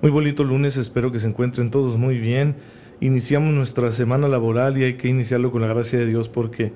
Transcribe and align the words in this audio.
Muy 0.00 0.12
bonito 0.12 0.44
lunes, 0.44 0.76
espero 0.76 1.10
que 1.10 1.18
se 1.18 1.26
encuentren 1.26 1.72
todos 1.72 1.96
muy 1.96 2.18
bien. 2.18 2.54
Iniciamos 3.00 3.52
nuestra 3.52 3.90
semana 3.90 4.28
laboral 4.28 4.78
y 4.78 4.84
hay 4.84 4.94
que 4.94 5.08
iniciarlo 5.08 5.50
con 5.50 5.60
la 5.60 5.66
gracia 5.66 5.98
de 5.98 6.06
Dios 6.06 6.28
porque 6.28 6.72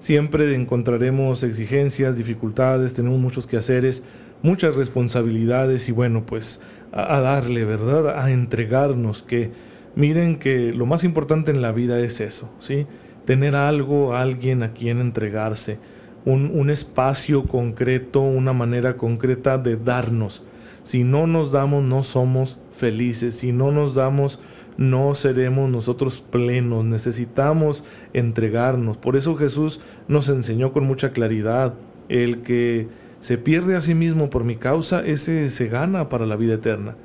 siempre 0.00 0.52
encontraremos 0.56 1.44
exigencias, 1.44 2.16
dificultades, 2.16 2.92
tenemos 2.92 3.20
muchos 3.20 3.46
quehaceres, 3.46 4.02
muchas 4.42 4.74
responsabilidades 4.74 5.88
y 5.88 5.92
bueno, 5.92 6.26
pues 6.26 6.60
a, 6.90 7.20
darle, 7.20 7.64
¿verdad? 7.64 8.18
A 8.18 8.32
entregarnos, 8.32 9.22
que 9.22 9.52
miren 9.94 10.40
que 10.40 10.72
lo 10.72 10.84
más 10.84 11.04
importante 11.04 11.52
en 11.52 11.62
la 11.62 11.70
vida 11.70 12.00
es 12.00 12.20
eso, 12.20 12.52
¿sí? 12.58 12.88
Tener 13.24 13.54
algo, 13.54 14.16
alguien 14.16 14.64
a 14.64 14.72
quien 14.72 15.00
entregarse, 15.00 15.78
un, 16.24 16.50
un 16.52 16.70
espacio 16.70 17.44
concreto, 17.44 18.20
una 18.20 18.52
manera 18.52 18.96
concreta 18.96 19.58
de 19.58 19.76
darnos 19.76 20.42
si 20.84 21.02
no 21.02 21.26
nos 21.26 21.50
damos, 21.50 21.82
no 21.82 22.02
somos 22.02 22.60
felices. 22.70 23.34
Si 23.34 23.52
no 23.52 23.72
nos 23.72 23.94
damos, 23.94 24.38
no 24.76 25.14
seremos 25.14 25.70
nosotros 25.70 26.22
plenos. 26.30 26.84
Necesitamos 26.84 27.84
entregarnos. 28.12 28.98
Por 28.98 29.16
eso 29.16 29.34
Jesús 29.34 29.80
nos 30.08 30.28
enseñó 30.28 30.72
con 30.72 30.84
mucha 30.84 31.10
claridad. 31.10 31.74
El 32.10 32.42
que 32.42 32.86
se 33.20 33.38
pierde 33.38 33.76
a 33.76 33.80
sí 33.80 33.94
mismo 33.94 34.28
por 34.28 34.44
mi 34.44 34.56
causa, 34.56 35.04
ese 35.04 35.48
se 35.48 35.68
gana 35.68 36.10
para 36.10 36.26
la 36.26 36.36
vida 36.36 36.54
eterna. 36.54 36.96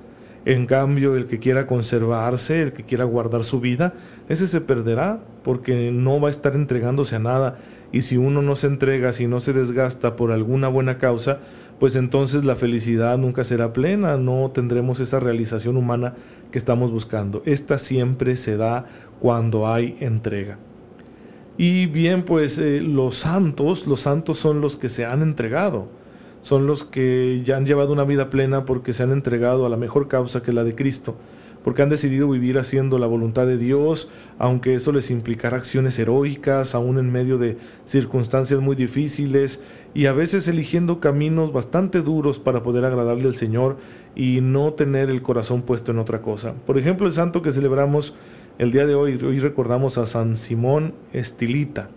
En 0.44 0.66
cambio, 0.66 1.16
el 1.16 1.26
que 1.26 1.40
quiera 1.40 1.66
conservarse, 1.66 2.62
el 2.62 2.74
que 2.74 2.84
quiera 2.84 3.06
guardar 3.06 3.46
su 3.46 3.62
vida, 3.62 3.94
ese 4.28 4.48
se 4.48 4.60
perderá 4.60 5.22
porque 5.44 5.92
no 5.92 6.20
va 6.20 6.28
a 6.28 6.32
estar 6.32 6.54
entregándose 6.56 7.16
a 7.16 7.20
nada. 7.20 7.58
Y 7.92 8.02
si 8.02 8.18
uno 8.18 8.42
no 8.42 8.56
se 8.56 8.68
entrega, 8.68 9.12
si 9.12 9.28
no 9.28 9.40
se 9.40 9.54
desgasta 9.54 10.16
por 10.16 10.32
alguna 10.32 10.68
buena 10.68 10.98
causa, 10.98 11.40
pues 11.80 11.96
entonces 11.96 12.46
la 12.46 12.56
felicidad 12.56 13.18
nunca 13.18 13.44
será 13.44 13.74
plena, 13.74 14.18
no 14.18 14.52
tendremos 14.54 15.00
esa 15.00 15.20
realización 15.20 15.78
humana 15.78 16.14
que 16.52 16.58
estamos 16.58 16.92
buscando. 16.92 17.42
Esta 17.46 17.78
siempre 17.78 18.36
se 18.36 18.58
da 18.58 18.86
cuando 19.20 19.72
hay 19.72 19.98
entrega. 20.00 20.60
Y 21.58 21.88
bien, 21.88 22.24
pues 22.24 22.60
eh, 22.60 22.80
los 22.82 23.18
santos, 23.18 23.88
los 23.88 24.02
santos 24.02 24.38
son 24.38 24.62
los 24.62 24.78
que 24.78 24.88
se 24.88 25.06
han 25.06 25.22
entregado, 25.22 25.88
son 26.42 26.68
los 26.68 26.84
que 26.84 27.42
ya 27.44 27.58
han 27.58 27.66
llevado 27.66 27.92
una 27.92 28.06
vida 28.06 28.30
plena 28.30 28.66
porque 28.66 28.94
se 28.94 29.04
han 29.04 29.12
entregado 29.12 29.66
a 29.66 29.70
la 29.70 29.78
mejor 29.78 30.08
causa 30.08 30.42
que 30.42 30.54
la 30.54 30.64
de 30.64 30.76
Cristo 30.76 31.16
porque 31.64 31.82
han 31.82 31.90
decidido 31.90 32.30
vivir 32.30 32.58
haciendo 32.58 32.98
la 32.98 33.08
voluntad 33.08 33.46
de 33.46 33.58
Dios, 33.58 34.10
aunque 34.38 34.76
eso 34.76 34.92
les 34.92 35.12
implicara 35.12 35.58
acciones 35.58 36.00
heroicas, 36.00 36.76
aún 36.76 36.98
en 36.98 37.12
medio 37.12 37.38
de 37.38 37.58
circunstancias 37.86 38.60
muy 38.60 38.76
difíciles, 38.76 39.62
y 39.94 40.06
a 40.06 40.14
veces 40.14 40.48
eligiendo 40.48 41.00
caminos 41.00 41.52
bastante 41.52 42.02
duros 42.02 42.40
para 42.40 42.64
poder 42.64 42.86
agradarle 42.86 43.28
al 43.28 43.36
Señor 43.36 43.78
y 44.16 44.40
no 44.42 44.74
tener 44.74 45.10
el 45.10 45.22
corazón 45.22 45.64
puesto 45.64 45.92
en 45.92 46.00
otra 46.00 46.22
cosa. 46.22 46.54
Por 46.66 46.78
ejemplo, 46.78 47.08
el 47.08 47.14
santo 47.14 47.42
que 47.42 47.52
celebramos 47.52 48.14
el 48.58 48.72
día 48.72 48.86
de 48.86 48.96
hoy, 48.96 49.20
hoy 49.24 49.40
recordamos 49.40 49.98
a 49.98 50.06
San 50.06 50.38
Simón 50.38 50.94
Estilita, 51.14 51.90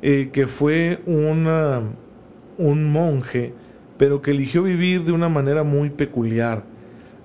eh, 0.00 0.30
que 0.32 0.46
fue 0.46 1.00
un 1.06 2.92
monje, 2.92 3.52
pero 3.96 4.22
que 4.22 4.32
eligió 4.32 4.62
vivir 4.62 5.04
de 5.04 5.12
una 5.12 5.28
manera 5.28 5.62
muy 5.62 5.90
peculiar 5.90 6.71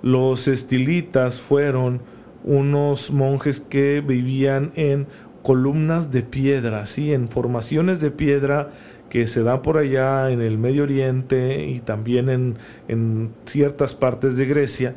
los 0.02 0.48
estilitas 0.48 1.42
fueron 1.42 2.02
unos 2.44 3.12
monjes 3.12 3.60
que 3.60 4.02
vivían 4.06 4.72
en 4.76 5.08
columnas 5.44 6.12
de 6.12 6.24
piedra, 6.24 6.86
¿sí? 6.86 7.14
en 7.14 7.30
formaciones 7.30 8.00
de 8.00 8.12
piedra 8.12 8.72
que 9.10 9.28
se 9.28 9.44
da 9.44 9.62
por 9.62 9.78
allá 9.78 10.30
en 10.32 10.42
el 10.42 10.58
Medio 10.58 10.84
Oriente 10.84 11.66
y 11.66 11.80
también 11.80 12.30
en, 12.30 12.58
en 12.88 13.32
ciertas 13.46 13.96
partes 13.96 14.38
de 14.38 14.46
Grecia 14.46 14.96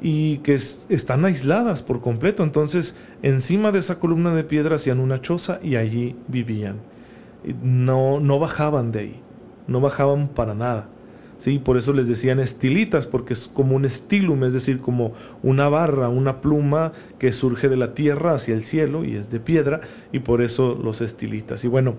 y 0.00 0.38
que 0.38 0.54
están 0.54 1.24
aisladas 1.24 1.82
por 1.82 2.00
completo. 2.00 2.42
Entonces, 2.42 2.94
encima 3.22 3.72
de 3.72 3.80
esa 3.80 3.98
columna 3.98 4.34
de 4.34 4.44
piedra 4.44 4.76
hacían 4.76 5.00
una 5.00 5.20
choza 5.20 5.58
y 5.62 5.76
allí 5.76 6.16
vivían. 6.28 6.76
No, 7.62 8.20
no 8.20 8.38
bajaban 8.38 8.92
de 8.92 9.00
ahí, 9.00 9.20
no 9.66 9.80
bajaban 9.80 10.28
para 10.28 10.54
nada. 10.54 10.88
¿Sí? 11.40 11.58
Por 11.58 11.76
eso 11.76 11.92
les 11.92 12.06
decían 12.06 12.38
estilitas, 12.38 13.08
porque 13.08 13.32
es 13.32 13.48
como 13.48 13.74
un 13.74 13.84
estilum, 13.84 14.44
es 14.44 14.52
decir, 14.52 14.80
como 14.80 15.12
una 15.42 15.68
barra, 15.68 16.08
una 16.08 16.40
pluma 16.40 16.92
que 17.18 17.32
surge 17.32 17.68
de 17.68 17.76
la 17.76 17.94
tierra 17.94 18.34
hacia 18.34 18.54
el 18.54 18.62
cielo 18.62 19.04
y 19.04 19.16
es 19.16 19.30
de 19.30 19.40
piedra, 19.40 19.80
y 20.12 20.20
por 20.20 20.42
eso 20.42 20.78
los 20.80 21.00
estilitas. 21.00 21.64
Y 21.64 21.68
bueno, 21.68 21.96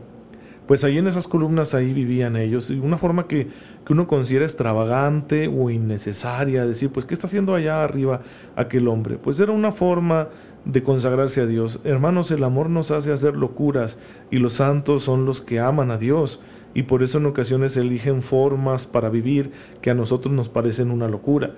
pues 0.68 0.84
ahí 0.84 1.00
en 1.00 1.08
esas 1.08 1.28
columnas 1.28 1.74
ahí 1.74 1.92
vivían 1.92 2.38
ellos, 2.38 2.70
y 2.70 2.80
una 2.80 2.98
forma 2.98 3.28
que, 3.28 3.48
que 3.84 3.94
uno 3.94 4.08
considera 4.08 4.46
extravagante 4.46 5.48
o 5.48 5.70
innecesaria, 5.70 6.66
decir, 6.66 6.92
pues, 6.92 7.06
¿qué 7.06 7.14
está 7.14 7.28
haciendo 7.28 7.56
allá 7.56 7.84
arriba 7.84 8.22
aquel 8.56 8.88
hombre? 8.88 9.18
Pues 9.18 9.40
era 9.40 9.52
una 9.52 9.72
forma 9.72 10.30
de 10.64 10.84
consagrarse 10.84 11.42
a 11.42 11.48
Dios. 11.48 11.82
Hermanos, 11.84 12.30
el 12.30 12.44
amor 12.44 12.70
nos 12.70 12.92
hace 12.92 13.12
hacer 13.12 13.36
locuras, 13.36 13.98
y 14.30 14.38
los 14.38 14.54
santos 14.54 15.04
son 15.04 15.26
los 15.26 15.42
que 15.42 15.60
aman 15.60 15.90
a 15.90 15.98
Dios 15.98 16.40
y 16.74 16.84
por 16.84 17.04
eso 17.04 17.18
en 17.18 17.26
ocasiones 17.26 17.76
eligen 17.78 18.22
formas 18.22 18.86
para 18.86 19.10
vivir 19.10 19.52
que 19.82 19.90
a 19.90 19.96
nosotros 19.96 20.34
nos 20.34 20.50
parecen 20.50 20.92
una 20.92 21.08
locura. 21.08 21.56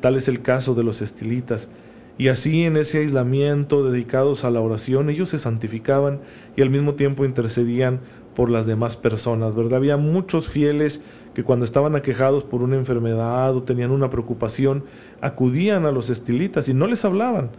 Tal 0.00 0.16
es 0.16 0.28
el 0.28 0.40
caso 0.42 0.74
de 0.74 0.84
los 0.84 1.02
estilitas. 1.02 1.68
Y 2.16 2.28
así 2.28 2.64
en 2.64 2.76
ese 2.76 2.98
aislamiento 2.98 3.88
dedicados 3.88 4.44
a 4.44 4.50
la 4.50 4.60
oración, 4.60 5.10
ellos 5.10 5.30
se 5.30 5.38
santificaban 5.38 6.20
y 6.56 6.62
al 6.62 6.70
mismo 6.70 6.94
tiempo 6.94 7.24
intercedían 7.24 8.00
por 8.34 8.50
las 8.50 8.66
demás 8.66 8.96
personas, 8.96 9.54
¿verdad? 9.54 9.78
Había 9.78 9.96
muchos 9.96 10.48
fieles 10.48 11.02
que 11.34 11.42
cuando 11.42 11.64
estaban 11.64 11.96
aquejados 11.96 12.44
por 12.44 12.62
una 12.62 12.76
enfermedad 12.76 13.54
o 13.56 13.62
tenían 13.62 13.90
una 13.90 14.10
preocupación, 14.10 14.84
acudían 15.20 15.86
a 15.86 15.92
los 15.92 16.10
estilitas 16.10 16.68
y 16.68 16.74
no 16.74 16.86
les 16.86 17.04
hablaban, 17.04 17.50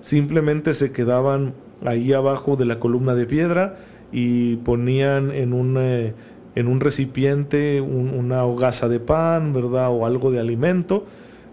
simplemente 0.00 0.74
se 0.74 0.92
quedaban 0.92 1.54
ahí 1.84 2.12
abajo 2.12 2.56
de 2.56 2.66
la 2.66 2.78
columna 2.78 3.14
de 3.14 3.26
piedra 3.26 3.76
y 4.10 4.56
ponían 4.56 5.30
en 5.30 5.52
un 5.54 5.76
eh, 5.78 6.14
en 6.54 6.68
un 6.68 6.80
recipiente 6.80 7.80
una 7.80 8.44
hogaza 8.44 8.88
de 8.88 9.00
pan, 9.00 9.52
¿verdad? 9.52 9.90
O 9.90 10.06
algo 10.06 10.30
de 10.30 10.40
alimento, 10.40 11.06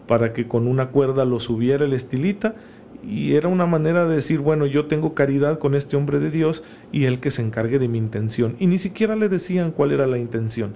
para 0.07 0.33
que 0.33 0.47
con 0.47 0.67
una 0.67 0.89
cuerda 0.89 1.25
lo 1.25 1.39
subiera 1.39 1.85
el 1.85 1.93
estilita. 1.93 2.55
Y 3.01 3.35
era 3.35 3.47
una 3.47 3.65
manera 3.65 4.05
de 4.07 4.15
decir, 4.15 4.39
bueno, 4.39 4.65
yo 4.65 4.87
tengo 4.87 5.13
caridad 5.13 5.57
con 5.57 5.73
este 5.73 5.95
hombre 5.95 6.19
de 6.19 6.31
Dios 6.31 6.65
y 6.91 7.05
él 7.05 7.19
que 7.19 7.31
se 7.31 7.41
encargue 7.41 7.79
de 7.79 7.87
mi 7.87 7.97
intención. 7.97 8.55
Y 8.59 8.67
ni 8.67 8.77
siquiera 8.77 9.15
le 9.15 9.29
decían 9.29 9.71
cuál 9.71 9.93
era 9.93 10.05
la 10.05 10.17
intención. 10.17 10.73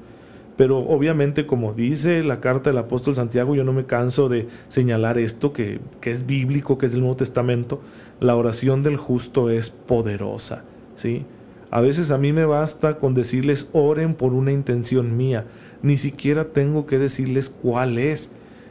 Pero 0.56 0.78
obviamente, 0.78 1.46
como 1.46 1.74
dice 1.74 2.24
la 2.24 2.40
carta 2.40 2.70
del 2.70 2.78
apóstol 2.78 3.16
Santiago, 3.16 3.56
yo 3.56 3.64
no 3.64 3.74
me 3.74 3.86
canso 3.86 4.30
de 4.30 4.48
señalar 4.70 5.18
esto, 5.18 5.52
que, 5.52 5.80
que 6.00 6.12
es 6.12 6.26
bíblico, 6.26 6.78
que 6.78 6.86
es 6.86 6.92
del 6.94 7.02
Nuevo 7.02 7.18
Testamento, 7.18 7.82
la 8.20 8.36
oración 8.36 8.84
del 8.84 8.98
justo 8.98 9.50
es 9.50 9.72
poderosa, 9.72 10.64
¿sí? 10.96 11.26
A 11.74 11.82
veces 11.82 12.12
a 12.12 12.20
mí 12.20 12.34
me 12.34 12.46
basta 12.46 13.00
con 13.00 13.16
decirles 13.16 13.68
oren 13.74 14.14
por 14.14 14.34
una 14.34 14.52
intención 14.52 15.18
mía, 15.18 15.46
ni 15.82 15.98
siquiera 15.98 16.50
tengo 16.50 16.86
que 16.86 17.00
decirles 17.00 17.50
cuál 17.50 17.98
es. 17.98 18.30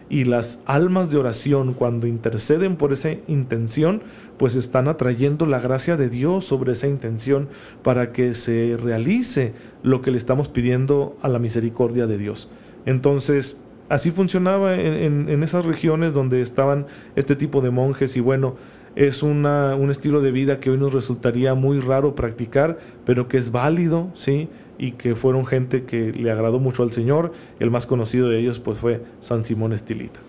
Y 0.09 0.25
las 0.25 0.61
almas 0.67 1.11
de 1.11 1.19
oración, 1.19 1.75
cuando 1.75 2.07
interceden 2.07 2.77
por 2.77 2.93
esa 2.93 3.11
intención, 3.27 4.03
pues 4.39 4.55
están 4.55 4.87
atrayendo 4.87 5.47
la 5.47 5.59
gracia 5.59 5.97
de 5.97 6.11
Dios 6.11 6.45
sobre 6.45 6.75
esa 6.75 6.87
intención 6.87 7.49
para 7.83 8.13
que 8.13 8.35
se 8.35 8.77
realice 8.81 9.53
lo 9.83 10.01
que 10.01 10.13
le 10.13 10.17
estamos 10.17 10.49
pidiendo 10.49 11.17
a 11.23 11.29
la 11.29 11.41
misericordia 11.41 12.07
de 12.07 12.19
Dios. 12.19 12.51
Entonces, 12.87 13.57
así 13.89 14.13
funcionaba 14.13 14.77
en, 14.77 15.29
en 15.29 15.43
esas 15.43 15.65
regiones 15.65 16.13
donde 16.13 16.41
estaban 16.41 16.87
este 17.17 17.35
tipo 17.35 17.63
de 17.63 17.71
monjes 17.71 18.17
y 18.17 18.21
bueno, 18.21 18.55
es 18.97 19.23
una, 19.23 19.75
un 19.75 19.91
estilo 19.91 20.21
de 20.21 20.31
vida 20.31 20.61
que 20.61 20.71
hoy 20.71 20.79
nos 20.79 20.93
resultaría 20.93 21.55
muy 21.55 21.81
raro 21.81 22.15
practicar, 22.15 22.79
pero 23.05 23.29
que 23.29 23.39
es 23.39 23.51
válido, 23.53 24.11
¿sí? 24.15 24.49
Y 24.79 24.93
que 24.93 25.15
fueron 25.15 25.47
gente 25.47 25.85
que 25.85 26.13
le 26.13 26.31
agradó 26.31 26.59
mucho 26.59 26.83
al 26.83 26.93
Señor. 26.93 27.33
El 27.61 27.71
más 27.71 27.87
conocido 27.87 28.29
de 28.29 28.39
ellos 28.39 28.59
pues 28.59 28.79
fue 28.79 29.03
San 29.21 29.45
Simón 29.45 29.73
Estilita. 29.73 30.21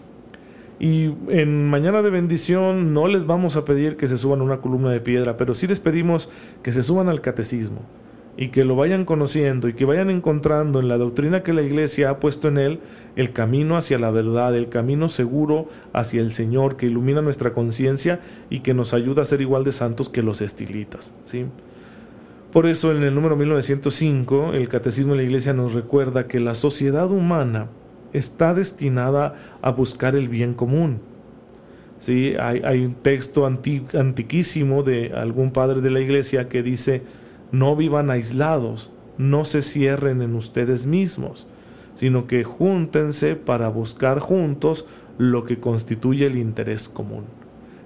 Y 0.80 1.13
en 1.30 1.69
Mañana 1.69 2.01
de 2.01 2.10
Bendición 2.10 2.94
no 2.94 3.07
les 3.07 3.25
vamos 3.25 3.56
a 3.57 3.65
pedir 3.65 3.95
que 3.95 4.07
se 4.07 4.18
suban 4.18 4.42
a 4.42 4.44
una 4.44 4.57
columna 4.57 4.92
de 4.92 5.00
piedra, 5.00 5.38
pero 5.38 5.54
sí 5.54 5.68
les 5.68 5.80
pedimos 5.80 6.30
que 6.62 6.71
se 6.71 6.83
suban 6.83 7.10
al 7.10 7.21
catecismo. 7.21 7.81
Y 8.35 8.47
que 8.47 8.63
lo 8.63 8.75
vayan 8.75 9.06
conociendo 9.06 9.68
y 9.68 9.74
que 9.74 9.85
vayan 9.85 10.09
encontrando 10.09 10.80
en 10.80 10.88
la 10.88 10.97
doctrina 10.97 11.44
que 11.44 11.53
la 11.53 11.62
iglesia 11.62 12.09
ha 12.09 12.19
puesto 12.19 12.47
en 12.47 12.57
él 12.57 12.80
el 13.15 13.31
camino 13.31 13.77
hacia 13.77 14.00
la 14.00 14.09
verdad, 14.09 14.56
el 14.56 14.69
camino 14.69 15.07
seguro 15.07 15.68
hacia 15.94 16.21
el 16.21 16.31
Señor 16.31 16.75
que 16.75 16.88
ilumina 16.88 17.21
nuestra 17.21 17.53
conciencia 17.53 18.21
y 18.50 18.62
que 18.62 18.74
nos 18.74 18.94
ayuda 18.94 19.21
a 19.21 19.25
ser 19.25 19.41
igual 19.41 19.63
de 19.63 19.71
santos 19.71 20.09
que 20.09 20.24
los 20.24 20.41
estilitas. 20.41 21.13
¿sí? 21.25 21.45
Por 22.51 22.65
eso 22.65 22.91
en 22.91 23.03
el 23.03 23.13
número 23.13 23.35
1905 23.35 24.53
el 24.53 24.68
Catecismo 24.68 25.13
de 25.13 25.18
la 25.18 25.24
Iglesia 25.24 25.53
nos 25.53 25.74
recuerda 25.74 26.27
que 26.27 26.39
la 26.39 26.56
sociedad 26.56 27.12
humana 27.12 27.68
está 28.13 28.53
destinada 28.56 29.36
a 29.62 29.71
buscar 29.71 30.15
el 30.15 30.27
bien 30.27 30.56
común. 30.56 31.00
¿Sí? 32.00 32.33
Hay, 32.39 32.62
hay 32.65 32.83
un 32.83 32.95
texto 32.95 33.45
antiquísimo 33.45 34.83
de 34.83 35.13
algún 35.15 35.51
padre 35.51 35.81
de 35.81 35.89
la 35.89 36.01
Iglesia 36.01 36.50
que 36.50 36.62
dice, 36.62 37.01
no 37.53 37.77
vivan 37.77 38.09
aislados, 38.09 38.91
no 39.17 39.45
se 39.45 39.61
cierren 39.61 40.21
en 40.21 40.35
ustedes 40.35 40.85
mismos, 40.85 41.47
sino 41.94 42.27
que 42.27 42.44
júntense 42.44 43.35
para 43.35 43.69
buscar 43.69 44.19
juntos 44.19 44.85
lo 45.17 45.45
que 45.45 45.59
constituye 45.59 46.25
el 46.25 46.38
interés 46.38 46.89
común. 46.89 47.25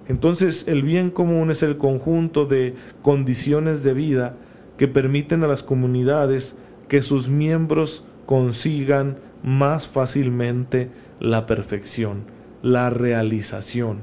Entonces 0.08 0.68
el 0.70 0.84
bien 0.84 1.12
común 1.12 1.52
es 1.52 1.64
el 1.64 1.78
conjunto 1.78 2.46
de 2.46 2.76
condiciones 3.02 3.84
de 3.84 3.94
vida 3.94 4.38
que 4.78 4.88
permiten 4.88 5.44
a 5.44 5.48
las 5.48 5.64
comunidades 5.64 6.58
que 6.88 7.02
sus 7.02 7.28
miembros 7.28 8.06
consigan 8.26 9.18
más 9.44 9.88
fácilmente 9.88 10.90
la 11.20 11.46
perfección, 11.46 12.24
la 12.62 12.90
realización. 12.90 14.00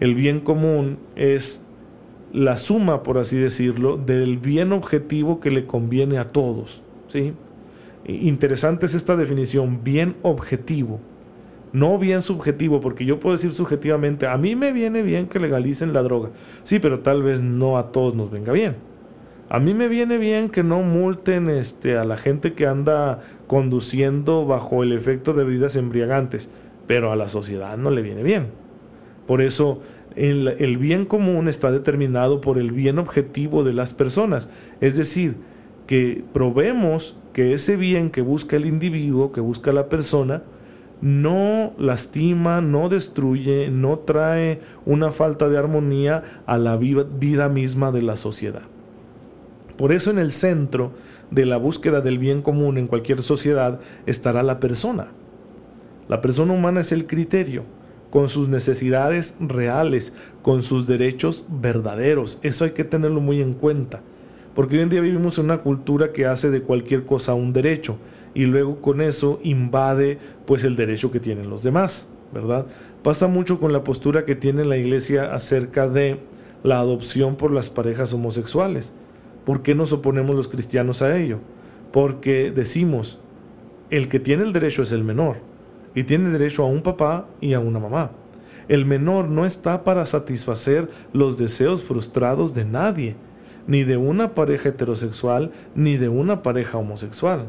El 0.00 0.14
bien 0.14 0.40
común 0.40 0.98
es 1.14 1.61
la 2.32 2.56
suma, 2.56 3.02
por 3.02 3.18
así 3.18 3.38
decirlo, 3.38 3.96
del 3.98 4.38
bien 4.38 4.72
objetivo 4.72 5.40
que 5.40 5.50
le 5.50 5.66
conviene 5.66 6.18
a 6.18 6.32
todos. 6.32 6.82
¿sí? 7.08 7.34
Interesante 8.06 8.86
es 8.86 8.94
esta 8.94 9.16
definición, 9.16 9.84
bien 9.84 10.16
objetivo, 10.22 10.98
no 11.72 11.98
bien 11.98 12.22
subjetivo, 12.22 12.80
porque 12.80 13.04
yo 13.04 13.20
puedo 13.20 13.36
decir 13.36 13.52
subjetivamente, 13.52 14.26
a 14.26 14.36
mí 14.38 14.56
me 14.56 14.72
viene 14.72 15.02
bien 15.02 15.28
que 15.28 15.38
legalicen 15.38 15.92
la 15.92 16.02
droga, 16.02 16.30
sí, 16.64 16.78
pero 16.78 17.00
tal 17.00 17.22
vez 17.22 17.42
no 17.42 17.78
a 17.78 17.92
todos 17.92 18.14
nos 18.14 18.30
venga 18.30 18.52
bien. 18.52 18.76
A 19.48 19.60
mí 19.60 19.74
me 19.74 19.88
viene 19.88 20.16
bien 20.16 20.48
que 20.48 20.62
no 20.62 20.80
multen 20.80 21.50
este, 21.50 21.98
a 21.98 22.04
la 22.04 22.16
gente 22.16 22.54
que 22.54 22.66
anda 22.66 23.20
conduciendo 23.46 24.46
bajo 24.46 24.82
el 24.82 24.92
efecto 24.92 25.34
de 25.34 25.44
bebidas 25.44 25.76
embriagantes, 25.76 26.50
pero 26.86 27.12
a 27.12 27.16
la 27.16 27.28
sociedad 27.28 27.76
no 27.76 27.90
le 27.90 28.00
viene 28.00 28.22
bien. 28.22 28.46
Por 29.26 29.42
eso 29.42 29.82
el, 30.16 30.78
bien 30.78 31.04
común 31.04 31.48
está 31.48 31.70
determinado 31.70 32.40
por 32.40 32.58
el 32.58 32.72
bien 32.72 32.98
objetivo 32.98 33.64
de 33.64 33.72
las 33.72 33.94
personas. 33.94 34.48
Es 34.80 34.96
decir, 34.96 35.36
que 35.86 36.24
probemos 36.32 37.16
que 37.32 37.52
ese 37.52 37.76
bien 37.76 38.10
que 38.10 38.22
busca 38.22 38.56
el 38.56 38.66
individuo, 38.66 39.32
que 39.32 39.40
busca 39.40 39.72
la 39.72 39.88
persona, 39.88 40.42
no 41.00 41.72
lastima, 41.78 42.60
no 42.60 42.88
destruye, 42.88 43.70
no 43.70 43.98
trae 44.00 44.60
una 44.86 45.10
falta 45.10 45.48
de 45.48 45.58
armonía 45.58 46.42
a 46.46 46.58
la 46.58 46.76
vida 46.76 47.48
misma 47.48 47.90
de 47.90 48.02
la 48.02 48.16
sociedad. 48.16 48.62
Por 49.76 49.92
eso 49.92 50.10
en 50.10 50.18
el 50.18 50.32
centro 50.32 50.92
de 51.30 51.46
la 51.46 51.56
búsqueda 51.56 52.00
del 52.00 52.18
bien 52.18 52.42
común 52.42 52.78
en 52.78 52.86
cualquier 52.86 53.22
sociedad 53.22 53.80
estará 54.06 54.42
la 54.42 54.60
persona. 54.60 55.08
La 56.08 56.20
persona 56.20 56.52
humana 56.52 56.80
es 56.80 56.92
el 56.92 57.06
criterio 57.06 57.64
con 58.12 58.28
sus 58.28 58.46
necesidades 58.46 59.36
reales, 59.40 60.12
con 60.42 60.62
sus 60.62 60.86
derechos 60.86 61.46
verdaderos. 61.48 62.38
Eso 62.42 62.66
hay 62.66 62.72
que 62.72 62.84
tenerlo 62.84 63.22
muy 63.22 63.40
en 63.40 63.54
cuenta. 63.54 64.02
Porque 64.54 64.76
hoy 64.76 64.82
en 64.82 64.90
día 64.90 65.00
vivimos 65.00 65.38
en 65.38 65.46
una 65.46 65.62
cultura 65.62 66.12
que 66.12 66.26
hace 66.26 66.50
de 66.50 66.60
cualquier 66.60 67.06
cosa 67.06 67.32
un 67.32 67.54
derecho 67.54 67.96
y 68.34 68.44
luego 68.44 68.82
con 68.82 69.00
eso 69.00 69.38
invade 69.42 70.18
pues 70.44 70.62
el 70.64 70.76
derecho 70.76 71.10
que 71.10 71.20
tienen 71.20 71.48
los 71.48 71.62
demás, 71.62 72.10
¿verdad? 72.34 72.66
Pasa 73.02 73.28
mucho 73.28 73.58
con 73.58 73.72
la 73.72 73.82
postura 73.82 74.26
que 74.26 74.36
tiene 74.36 74.66
la 74.66 74.76
iglesia 74.76 75.34
acerca 75.34 75.88
de 75.88 76.20
la 76.62 76.80
adopción 76.80 77.36
por 77.36 77.50
las 77.50 77.70
parejas 77.70 78.12
homosexuales. 78.12 78.92
¿Por 79.46 79.62
qué 79.62 79.74
nos 79.74 79.94
oponemos 79.94 80.36
los 80.36 80.48
cristianos 80.48 81.00
a 81.00 81.16
ello? 81.16 81.38
Porque 81.92 82.52
decimos, 82.54 83.20
el 83.88 84.10
que 84.10 84.20
tiene 84.20 84.42
el 84.42 84.52
derecho 84.52 84.82
es 84.82 84.92
el 84.92 85.02
menor 85.02 85.50
y 85.94 86.04
tiene 86.04 86.30
derecho 86.30 86.62
a 86.62 86.66
un 86.66 86.82
papá 86.82 87.26
y 87.40 87.52
a 87.54 87.60
una 87.60 87.78
mamá. 87.78 88.10
El 88.68 88.86
menor 88.86 89.28
no 89.28 89.44
está 89.44 89.84
para 89.84 90.06
satisfacer 90.06 90.88
los 91.12 91.36
deseos 91.36 91.82
frustrados 91.82 92.54
de 92.54 92.64
nadie, 92.64 93.16
ni 93.66 93.84
de 93.84 93.96
una 93.96 94.34
pareja 94.34 94.70
heterosexual, 94.70 95.52
ni 95.74 95.96
de 95.96 96.08
una 96.08 96.42
pareja 96.42 96.78
homosexual. 96.78 97.46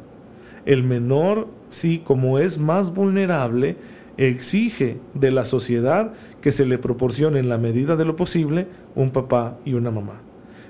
El 0.66 0.84
menor, 0.84 1.48
sí, 1.70 2.02
como 2.04 2.40
es 2.40 2.58
más 2.58 2.94
vulnerable, 2.94 3.78
exige 4.18 4.98
de 5.14 5.32
la 5.32 5.46
sociedad 5.46 6.14
que 6.42 6.52
se 6.52 6.66
le 6.66 6.78
proporcione 6.78 7.40
en 7.40 7.50
la 7.50 7.58
medida 7.58 7.96
de 7.96 8.06
lo 8.06 8.16
posible 8.16 8.68
un 8.96 9.12
papá 9.12 9.58
y 9.66 9.74
una 9.74 9.92
mamá. 9.92 10.22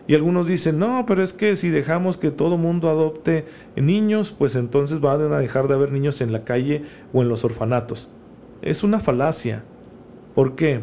Y 0.07 0.15
algunos 0.15 0.47
dicen, 0.47 0.79
no, 0.79 1.05
pero 1.05 1.23
es 1.23 1.33
que 1.33 1.55
si 1.55 1.69
dejamos 1.69 2.17
que 2.17 2.31
todo 2.31 2.57
mundo 2.57 2.89
adopte 2.89 3.45
niños, 3.75 4.35
pues 4.37 4.55
entonces 4.55 4.99
van 4.99 5.21
a 5.31 5.39
dejar 5.39 5.67
de 5.67 5.75
haber 5.75 5.91
niños 5.91 6.19
en 6.19 6.33
la 6.33 6.43
calle 6.43 6.83
o 7.13 7.21
en 7.21 7.29
los 7.29 7.45
orfanatos. 7.45 8.09
Es 8.61 8.83
una 8.83 8.99
falacia. 8.99 9.63
¿Por 10.35 10.55
qué? 10.55 10.81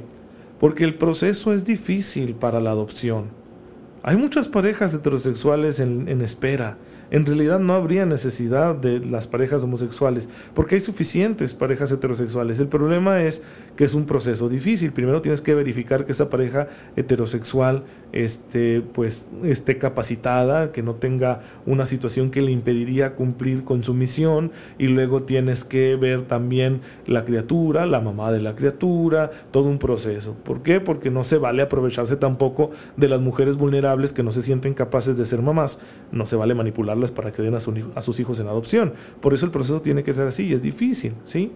Porque 0.58 0.84
el 0.84 0.94
proceso 0.94 1.52
es 1.52 1.64
difícil 1.64 2.34
para 2.34 2.60
la 2.60 2.70
adopción. 2.70 3.26
Hay 4.02 4.16
muchas 4.16 4.48
parejas 4.48 4.94
heterosexuales 4.94 5.80
en, 5.80 6.08
en 6.08 6.22
espera 6.22 6.78
en 7.10 7.26
realidad 7.26 7.58
no 7.58 7.74
habría 7.74 8.06
necesidad 8.06 8.74
de 8.74 9.00
las 9.00 9.26
parejas 9.26 9.64
homosexuales, 9.64 10.28
porque 10.54 10.76
hay 10.76 10.80
suficientes 10.80 11.54
parejas 11.54 11.90
heterosexuales. 11.92 12.60
El 12.60 12.68
problema 12.68 13.22
es 13.22 13.42
que 13.76 13.84
es 13.84 13.94
un 13.94 14.06
proceso 14.06 14.48
difícil. 14.48 14.92
Primero 14.92 15.20
tienes 15.20 15.42
que 15.42 15.54
verificar 15.54 16.04
que 16.06 16.12
esa 16.12 16.30
pareja 16.30 16.68
heterosexual 16.96 17.84
esté, 18.12 18.80
pues, 18.80 19.28
esté 19.44 19.78
capacitada, 19.78 20.72
que 20.72 20.82
no 20.82 20.94
tenga 20.94 21.40
una 21.66 21.86
situación 21.86 22.30
que 22.30 22.42
le 22.42 22.52
impediría 22.52 23.14
cumplir 23.14 23.64
con 23.64 23.82
su 23.84 23.94
misión, 23.94 24.52
y 24.78 24.88
luego 24.88 25.22
tienes 25.22 25.64
que 25.64 25.96
ver 25.96 26.22
también 26.22 26.80
la 27.06 27.24
criatura, 27.24 27.86
la 27.86 28.00
mamá 28.00 28.30
de 28.32 28.40
la 28.40 28.54
criatura, 28.54 29.30
todo 29.50 29.68
un 29.68 29.78
proceso. 29.78 30.34
¿Por 30.44 30.62
qué? 30.62 30.80
Porque 30.80 31.10
no 31.10 31.24
se 31.24 31.38
vale 31.38 31.62
aprovecharse 31.62 32.16
tampoco 32.16 32.70
de 32.96 33.08
las 33.08 33.20
mujeres 33.20 33.56
vulnerables 33.56 34.12
que 34.12 34.22
no 34.22 34.32
se 34.32 34.42
sienten 34.42 34.74
capaces 34.74 35.16
de 35.16 35.24
ser 35.24 35.42
mamás, 35.42 35.80
no 36.12 36.26
se 36.26 36.36
vale 36.36 36.54
manipular 36.54 36.99
para 37.10 37.32
que 37.32 37.42
den 37.42 37.54
a, 37.54 37.60
sus 37.60 38.20
hijos 38.20 38.40
en 38.40 38.48
adopción. 38.48 38.92
Por 39.20 39.34
eso 39.34 39.46
el 39.46 39.52
proceso 39.52 39.80
tiene 39.80 40.02
que 40.02 40.12
ser 40.12 40.26
así, 40.26 40.52
es 40.52 40.62
difícil, 40.62 41.14
¿sí? 41.24 41.52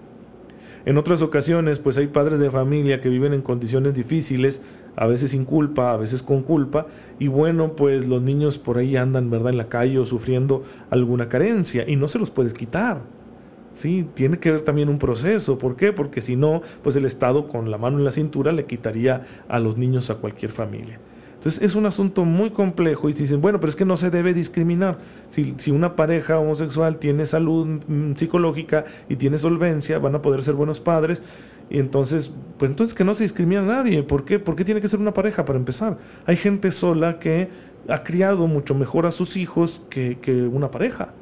En 0.86 0.98
otras 0.98 1.22
ocasiones, 1.22 1.78
pues 1.78 1.96
hay 1.96 2.08
padres 2.08 2.40
de 2.40 2.50
familia 2.50 3.00
que 3.00 3.08
viven 3.08 3.32
en 3.32 3.40
condiciones 3.40 3.94
difíciles, 3.94 4.60
a 4.96 5.06
veces 5.06 5.30
sin 5.30 5.44
culpa, 5.44 5.92
a 5.92 5.96
veces 5.96 6.22
con 6.22 6.42
culpa, 6.42 6.86
y 7.18 7.28
bueno, 7.28 7.74
pues 7.74 8.06
los 8.06 8.22
niños 8.22 8.58
por 8.58 8.78
ahí 8.78 8.96
andan, 8.96 9.30
¿verdad?, 9.30 9.50
en 9.50 9.56
la 9.56 9.68
calle 9.68 9.98
o 9.98 10.06
sufriendo 10.06 10.62
alguna 10.90 11.28
carencia, 11.28 11.84
y 11.88 11.96
no 11.96 12.06
se 12.06 12.18
los 12.18 12.30
puedes 12.30 12.54
quitar. 12.54 13.00
Sí, 13.74 14.06
tiene 14.14 14.38
que 14.38 14.50
haber 14.50 14.62
también 14.62 14.88
un 14.88 14.98
proceso. 14.98 15.58
¿Por 15.58 15.76
qué? 15.76 15.92
Porque 15.92 16.20
si 16.20 16.36
no, 16.36 16.62
pues 16.82 16.94
el 16.96 17.04
Estado 17.04 17.48
con 17.48 17.70
la 17.70 17.78
mano 17.78 17.98
en 17.98 18.04
la 18.04 18.10
cintura 18.10 18.52
le 18.52 18.66
quitaría 18.66 19.24
a 19.48 19.58
los 19.58 19.76
niños 19.76 20.10
a 20.10 20.16
cualquier 20.16 20.52
familia. 20.52 21.00
Entonces 21.44 21.62
es 21.62 21.74
un 21.74 21.84
asunto 21.84 22.24
muy 22.24 22.48
complejo 22.48 23.10
y 23.10 23.12
dicen, 23.12 23.42
bueno, 23.42 23.60
pero 23.60 23.68
es 23.68 23.76
que 23.76 23.84
no 23.84 23.98
se 23.98 24.10
debe 24.10 24.32
discriminar. 24.32 24.96
Si, 25.28 25.54
si 25.58 25.70
una 25.70 25.94
pareja 25.94 26.38
homosexual 26.38 26.96
tiene 26.96 27.26
salud 27.26 27.82
mm, 27.86 28.14
psicológica 28.14 28.86
y 29.10 29.16
tiene 29.16 29.36
solvencia, 29.36 29.98
van 29.98 30.14
a 30.14 30.22
poder 30.22 30.42
ser 30.42 30.54
buenos 30.54 30.80
padres. 30.80 31.22
Y 31.68 31.80
entonces, 31.80 32.32
pues 32.56 32.70
entonces 32.70 32.94
que 32.94 33.04
no 33.04 33.12
se 33.12 33.24
discrimina 33.24 33.60
a 33.60 33.64
nadie. 33.66 34.02
¿Por 34.02 34.24
qué? 34.24 34.38
¿Por 34.38 34.56
qué 34.56 34.64
tiene 34.64 34.80
que 34.80 34.88
ser 34.88 35.00
una 35.00 35.12
pareja 35.12 35.44
para 35.44 35.58
empezar? 35.58 35.98
Hay 36.24 36.36
gente 36.36 36.70
sola 36.70 37.18
que 37.18 37.50
ha 37.90 38.02
criado 38.04 38.46
mucho 38.46 38.74
mejor 38.74 39.04
a 39.04 39.10
sus 39.10 39.36
hijos 39.36 39.82
que, 39.90 40.16
que 40.22 40.44
una 40.44 40.70
pareja. 40.70 41.12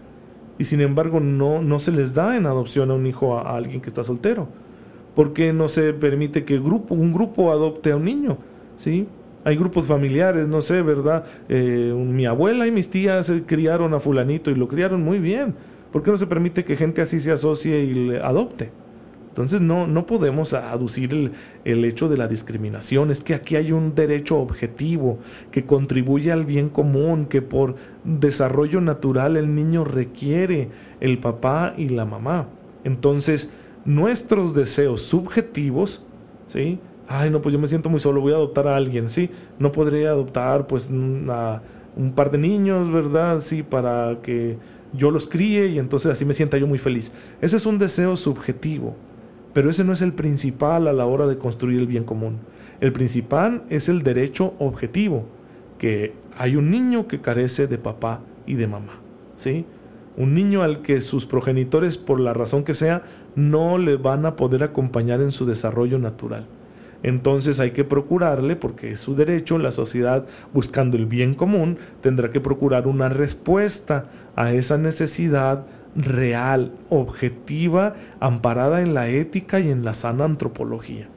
Y 0.56 0.66
sin 0.66 0.82
embargo 0.82 1.18
no, 1.18 1.62
no 1.62 1.80
se 1.80 1.90
les 1.90 2.14
da 2.14 2.36
en 2.36 2.46
adopción 2.46 2.92
a 2.92 2.94
un 2.94 3.08
hijo 3.08 3.36
a, 3.36 3.42
a 3.42 3.56
alguien 3.56 3.80
que 3.80 3.88
está 3.88 4.04
soltero. 4.04 4.46
¿Por 5.16 5.32
qué 5.32 5.52
no 5.52 5.68
se 5.68 5.92
permite 5.92 6.44
que 6.44 6.60
grupo, 6.60 6.94
un 6.94 7.12
grupo 7.12 7.50
adopte 7.50 7.90
a 7.90 7.96
un 7.96 8.04
niño? 8.04 8.38
¿Sí? 8.76 9.08
Hay 9.44 9.56
grupos 9.56 9.86
familiares, 9.86 10.46
no 10.46 10.60
sé, 10.60 10.82
¿verdad? 10.82 11.24
Eh, 11.48 11.92
mi 11.96 12.26
abuela 12.26 12.66
y 12.66 12.70
mis 12.70 12.88
tías 12.88 13.32
criaron 13.46 13.92
a 13.94 14.00
fulanito 14.00 14.50
y 14.50 14.54
lo 14.54 14.68
criaron 14.68 15.02
muy 15.02 15.18
bien. 15.18 15.54
¿Por 15.90 16.02
qué 16.02 16.10
no 16.10 16.16
se 16.16 16.26
permite 16.26 16.64
que 16.64 16.76
gente 16.76 17.02
así 17.02 17.20
se 17.20 17.32
asocie 17.32 17.80
y 17.80 17.94
le 17.94 18.20
adopte? 18.20 18.70
Entonces 19.28 19.62
no, 19.62 19.86
no 19.86 20.04
podemos 20.04 20.52
aducir 20.52 21.12
el, 21.12 21.32
el, 21.64 21.86
hecho 21.86 22.10
de 22.10 22.18
la 22.18 22.28
discriminación, 22.28 23.10
es 23.10 23.22
que 23.22 23.34
aquí 23.34 23.56
hay 23.56 23.72
un 23.72 23.94
derecho 23.94 24.38
objetivo 24.38 25.18
que 25.50 25.64
contribuye 25.64 26.30
al 26.30 26.44
bien 26.44 26.68
común, 26.68 27.24
que 27.24 27.40
por 27.40 27.76
desarrollo 28.04 28.82
natural 28.82 29.38
el 29.38 29.54
niño 29.54 29.84
requiere 29.84 30.68
el 31.00 31.18
papá 31.18 31.72
y 31.78 31.88
la 31.88 32.04
mamá. 32.04 32.48
Entonces 32.84 33.48
nuestros 33.86 34.54
deseos 34.54 35.00
subjetivos, 35.00 36.04
¿sí? 36.46 36.78
Ay, 37.08 37.30
no, 37.30 37.40
pues 37.40 37.52
yo 37.52 37.58
me 37.58 37.68
siento 37.68 37.88
muy 37.88 38.00
solo, 38.00 38.20
voy 38.20 38.32
a 38.32 38.36
adoptar 38.36 38.68
a 38.68 38.76
alguien, 38.76 39.08
¿sí? 39.08 39.30
No 39.58 39.72
podría 39.72 40.10
adoptar, 40.10 40.66
pues, 40.66 40.90
a 41.28 41.62
un 41.96 42.12
par 42.12 42.30
de 42.30 42.38
niños, 42.38 42.90
¿verdad? 42.90 43.40
Sí, 43.40 43.62
para 43.62 44.18
que 44.22 44.58
yo 44.92 45.10
los 45.10 45.26
críe 45.26 45.66
y 45.66 45.78
entonces 45.78 46.12
así 46.12 46.24
me 46.24 46.32
sienta 46.32 46.58
yo 46.58 46.66
muy 46.66 46.78
feliz. 46.78 47.12
Ese 47.40 47.56
es 47.56 47.66
un 47.66 47.78
deseo 47.78 48.16
subjetivo, 48.16 48.96
pero 49.52 49.70
ese 49.70 49.84
no 49.84 49.92
es 49.92 50.02
el 50.02 50.12
principal 50.12 50.88
a 50.88 50.92
la 50.92 51.06
hora 51.06 51.26
de 51.26 51.38
construir 51.38 51.80
el 51.80 51.86
bien 51.86 52.04
común. 52.04 52.38
El 52.80 52.92
principal 52.92 53.64
es 53.68 53.88
el 53.88 54.02
derecho 54.02 54.54
objetivo, 54.58 55.24
que 55.78 56.14
hay 56.36 56.56
un 56.56 56.70
niño 56.70 57.06
que 57.08 57.20
carece 57.20 57.66
de 57.66 57.78
papá 57.78 58.20
y 58.46 58.54
de 58.54 58.66
mamá, 58.66 59.00
¿sí? 59.36 59.66
Un 60.16 60.34
niño 60.34 60.62
al 60.62 60.82
que 60.82 61.00
sus 61.00 61.26
progenitores, 61.26 61.96
por 61.96 62.20
la 62.20 62.34
razón 62.34 62.64
que 62.64 62.74
sea, 62.74 63.02
no 63.34 63.78
le 63.78 63.96
van 63.96 64.26
a 64.26 64.36
poder 64.36 64.62
acompañar 64.62 65.22
en 65.22 65.32
su 65.32 65.46
desarrollo 65.46 65.98
natural. 65.98 66.46
Entonces 67.02 67.60
hay 67.60 67.72
que 67.72 67.84
procurarle, 67.84 68.56
porque 68.56 68.92
es 68.92 69.00
su 69.00 69.14
derecho, 69.14 69.58
la 69.58 69.70
sociedad 69.70 70.26
buscando 70.52 70.96
el 70.96 71.06
bien 71.06 71.34
común, 71.34 71.78
tendrá 72.00 72.30
que 72.30 72.40
procurar 72.40 72.86
una 72.86 73.08
respuesta 73.08 74.06
a 74.36 74.52
esa 74.52 74.78
necesidad 74.78 75.66
real, 75.94 76.72
objetiva, 76.88 77.94
amparada 78.20 78.80
en 78.80 78.94
la 78.94 79.08
ética 79.08 79.60
y 79.60 79.70
en 79.70 79.84
la 79.84 79.94
sana 79.94 80.24
antropología. 80.24 81.08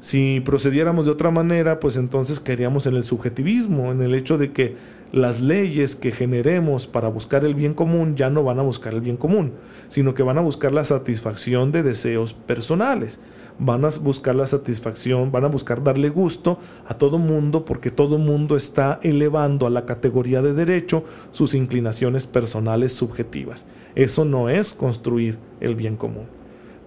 Si 0.00 0.40
procediéramos 0.40 1.06
de 1.06 1.12
otra 1.12 1.30
manera, 1.30 1.80
pues 1.80 1.96
entonces 1.96 2.38
caeríamos 2.38 2.86
en 2.86 2.94
el 2.94 3.04
subjetivismo, 3.04 3.90
en 3.90 4.00
el 4.00 4.14
hecho 4.14 4.38
de 4.38 4.52
que 4.52 4.76
las 5.10 5.40
leyes 5.40 5.96
que 5.96 6.12
generemos 6.12 6.86
para 6.86 7.08
buscar 7.08 7.44
el 7.44 7.54
bien 7.54 7.74
común 7.74 8.14
ya 8.14 8.30
no 8.30 8.44
van 8.44 8.58
a 8.58 8.62
buscar 8.62 8.94
el 8.94 9.00
bien 9.00 9.16
común, 9.16 9.52
sino 9.88 10.14
que 10.14 10.22
van 10.22 10.38
a 10.38 10.42
buscar 10.42 10.72
la 10.72 10.84
satisfacción 10.84 11.72
de 11.72 11.82
deseos 11.82 12.32
personales, 12.32 13.20
van 13.58 13.84
a 13.84 13.88
buscar 14.00 14.34
la 14.34 14.46
satisfacción, 14.46 15.32
van 15.32 15.44
a 15.44 15.48
buscar 15.48 15.82
darle 15.82 16.08
gusto 16.08 16.58
a 16.86 16.94
todo 16.94 17.18
mundo 17.18 17.64
porque 17.64 17.90
todo 17.90 18.18
mundo 18.18 18.56
está 18.56 19.00
elevando 19.02 19.66
a 19.66 19.70
la 19.70 19.84
categoría 19.84 20.42
de 20.42 20.54
derecho 20.54 21.04
sus 21.32 21.54
inclinaciones 21.54 22.26
personales 22.26 22.92
subjetivas. 22.92 23.66
Eso 23.94 24.24
no 24.24 24.48
es 24.48 24.74
construir 24.74 25.38
el 25.60 25.74
bien 25.74 25.96
común. 25.96 26.26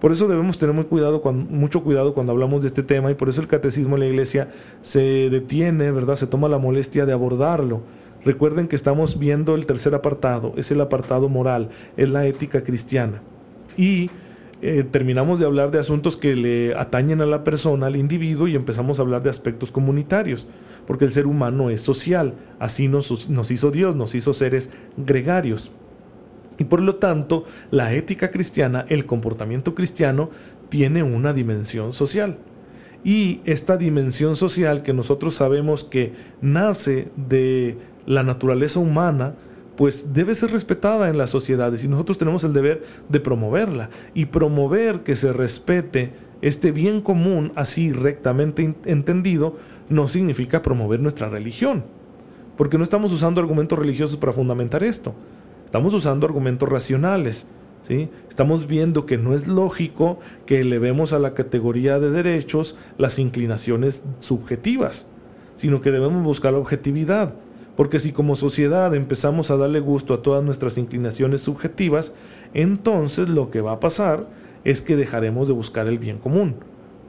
Por 0.00 0.10
eso 0.10 0.26
debemos 0.26 0.58
tener 0.58 0.74
mucho 0.74 1.84
cuidado 1.84 2.12
cuando 2.12 2.32
hablamos 2.32 2.62
de 2.62 2.66
este 2.68 2.82
tema 2.82 3.12
y 3.12 3.14
por 3.14 3.28
eso 3.28 3.40
el 3.40 3.46
catecismo 3.46 3.94
en 3.94 4.00
la 4.00 4.08
iglesia 4.08 4.48
se 4.80 5.30
detiene, 5.30 5.92
¿verdad? 5.92 6.16
Se 6.16 6.26
toma 6.26 6.48
la 6.48 6.58
molestia 6.58 7.06
de 7.06 7.12
abordarlo. 7.12 7.82
Recuerden 8.24 8.66
que 8.66 8.74
estamos 8.74 9.18
viendo 9.18 9.54
el 9.54 9.64
tercer 9.64 9.94
apartado, 9.94 10.54
es 10.56 10.72
el 10.72 10.80
apartado 10.80 11.28
moral, 11.28 11.68
es 11.96 12.08
la 12.08 12.26
ética 12.26 12.64
cristiana. 12.64 13.22
Y 13.76 14.10
eh, 14.62 14.84
terminamos 14.84 15.40
de 15.40 15.46
hablar 15.46 15.72
de 15.72 15.80
asuntos 15.80 16.16
que 16.16 16.36
le 16.36 16.74
atañen 16.76 17.20
a 17.20 17.26
la 17.26 17.42
persona, 17.42 17.86
al 17.86 17.96
individuo, 17.96 18.46
y 18.46 18.54
empezamos 18.54 18.98
a 18.98 19.02
hablar 19.02 19.22
de 19.24 19.28
aspectos 19.28 19.72
comunitarios, 19.72 20.46
porque 20.86 21.04
el 21.04 21.12
ser 21.12 21.26
humano 21.26 21.68
es 21.68 21.80
social, 21.80 22.34
así 22.60 22.86
nos, 22.86 23.28
nos 23.28 23.50
hizo 23.50 23.72
Dios, 23.72 23.96
nos 23.96 24.14
hizo 24.14 24.32
seres 24.32 24.70
gregarios. 24.96 25.72
Y 26.58 26.64
por 26.64 26.80
lo 26.80 26.94
tanto, 26.94 27.44
la 27.72 27.92
ética 27.92 28.30
cristiana, 28.30 28.86
el 28.88 29.04
comportamiento 29.04 29.74
cristiano, 29.74 30.30
tiene 30.68 31.02
una 31.02 31.32
dimensión 31.32 31.92
social. 31.92 32.38
Y 33.02 33.40
esta 33.44 33.76
dimensión 33.76 34.36
social 34.36 34.84
que 34.84 34.92
nosotros 34.92 35.34
sabemos 35.34 35.82
que 35.82 36.12
nace 36.40 37.08
de 37.16 37.78
la 38.06 38.22
naturaleza 38.22 38.78
humana, 38.78 39.34
pues 39.82 40.14
debe 40.14 40.32
ser 40.36 40.52
respetada 40.52 41.08
en 41.08 41.18
las 41.18 41.30
sociedades 41.30 41.82
y 41.82 41.88
nosotros 41.88 42.16
tenemos 42.16 42.44
el 42.44 42.52
deber 42.52 42.84
de 43.08 43.18
promoverla 43.18 43.90
y 44.14 44.26
promover 44.26 45.00
que 45.00 45.16
se 45.16 45.32
respete 45.32 46.12
este 46.40 46.70
bien 46.70 47.00
común 47.00 47.50
así 47.56 47.90
rectamente 47.90 48.76
entendido 48.84 49.56
no 49.88 50.06
significa 50.06 50.62
promover 50.62 51.00
nuestra 51.00 51.28
religión, 51.28 51.82
porque 52.56 52.78
no 52.78 52.84
estamos 52.84 53.10
usando 53.10 53.40
argumentos 53.40 53.76
religiosos 53.76 54.16
para 54.16 54.32
fundamentar 54.32 54.84
esto. 54.84 55.16
Estamos 55.64 55.94
usando 55.94 56.26
argumentos 56.26 56.68
racionales. 56.68 57.48
¿sí? 57.82 58.08
Estamos 58.28 58.68
viendo 58.68 59.04
que 59.04 59.18
no 59.18 59.34
es 59.34 59.48
lógico 59.48 60.20
que 60.46 60.60
elevemos 60.60 61.12
a 61.12 61.18
la 61.18 61.34
categoría 61.34 61.98
de 61.98 62.10
derechos 62.10 62.76
las 62.98 63.18
inclinaciones 63.18 64.04
subjetivas, 64.20 65.08
sino 65.56 65.80
que 65.80 65.90
debemos 65.90 66.22
buscar 66.22 66.52
la 66.52 66.60
objetividad. 66.60 67.34
Porque 67.82 67.98
si 67.98 68.12
como 68.12 68.36
sociedad 68.36 68.94
empezamos 68.94 69.50
a 69.50 69.56
darle 69.56 69.80
gusto 69.80 70.14
a 70.14 70.22
todas 70.22 70.44
nuestras 70.44 70.78
inclinaciones 70.78 71.40
subjetivas, 71.40 72.12
entonces 72.54 73.28
lo 73.28 73.50
que 73.50 73.60
va 73.60 73.72
a 73.72 73.80
pasar 73.80 74.28
es 74.62 74.82
que 74.82 74.94
dejaremos 74.94 75.48
de 75.48 75.54
buscar 75.54 75.88
el 75.88 75.98
bien 75.98 76.18
común, 76.18 76.54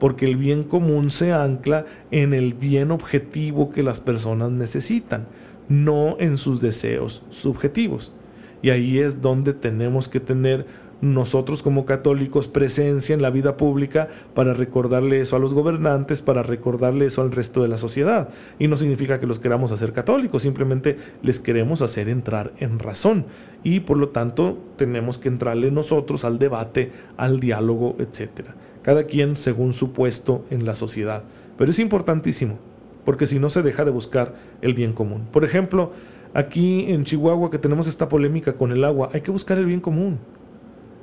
porque 0.00 0.26
el 0.26 0.34
bien 0.34 0.64
común 0.64 1.12
se 1.12 1.32
ancla 1.32 1.86
en 2.10 2.34
el 2.34 2.54
bien 2.54 2.90
objetivo 2.90 3.70
que 3.70 3.84
las 3.84 4.00
personas 4.00 4.50
necesitan, 4.50 5.28
no 5.68 6.16
en 6.18 6.36
sus 6.36 6.60
deseos 6.60 7.22
subjetivos. 7.30 8.12
Y 8.60 8.70
ahí 8.70 8.98
es 8.98 9.22
donde 9.22 9.52
tenemos 9.52 10.08
que 10.08 10.18
tener 10.18 10.66
nosotros 11.04 11.62
como 11.62 11.84
católicos 11.84 12.48
presencia 12.48 13.14
en 13.14 13.22
la 13.22 13.30
vida 13.30 13.56
pública 13.56 14.08
para 14.34 14.54
recordarle 14.54 15.20
eso 15.20 15.36
a 15.36 15.38
los 15.38 15.54
gobernantes, 15.54 16.22
para 16.22 16.42
recordarle 16.42 17.06
eso 17.06 17.22
al 17.22 17.30
resto 17.30 17.62
de 17.62 17.68
la 17.68 17.76
sociedad. 17.76 18.30
Y 18.58 18.68
no 18.68 18.76
significa 18.76 19.20
que 19.20 19.26
los 19.26 19.38
queramos 19.38 19.70
hacer 19.70 19.92
católicos, 19.92 20.42
simplemente 20.42 20.96
les 21.22 21.40
queremos 21.40 21.82
hacer 21.82 22.08
entrar 22.08 22.52
en 22.58 22.78
razón. 22.78 23.26
Y 23.62 23.80
por 23.80 23.98
lo 23.98 24.08
tanto 24.08 24.58
tenemos 24.76 25.18
que 25.18 25.28
entrarle 25.28 25.70
nosotros 25.70 26.24
al 26.24 26.38
debate, 26.38 26.90
al 27.16 27.38
diálogo, 27.38 27.96
etc. 27.98 28.48
Cada 28.82 29.04
quien 29.04 29.36
según 29.36 29.72
su 29.72 29.92
puesto 29.92 30.44
en 30.50 30.64
la 30.64 30.74
sociedad. 30.74 31.24
Pero 31.58 31.70
es 31.70 31.78
importantísimo, 31.78 32.58
porque 33.04 33.26
si 33.26 33.38
no 33.38 33.50
se 33.50 33.62
deja 33.62 33.84
de 33.84 33.90
buscar 33.90 34.34
el 34.62 34.74
bien 34.74 34.92
común. 34.92 35.26
Por 35.30 35.44
ejemplo, 35.44 35.92
aquí 36.32 36.86
en 36.88 37.04
Chihuahua 37.04 37.50
que 37.50 37.58
tenemos 37.58 37.86
esta 37.86 38.08
polémica 38.08 38.54
con 38.54 38.72
el 38.72 38.84
agua, 38.84 39.10
hay 39.12 39.20
que 39.20 39.30
buscar 39.30 39.58
el 39.58 39.66
bien 39.66 39.80
común. 39.80 40.18